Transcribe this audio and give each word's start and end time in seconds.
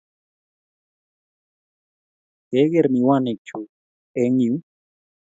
Kegeer 2.49 2.87
miwanik 2.93 3.39
chu 3.47 3.59
eng 4.21 4.37
yuu 4.45 4.57